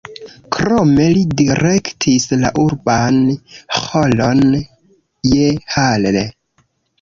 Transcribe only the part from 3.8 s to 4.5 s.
Ĥoron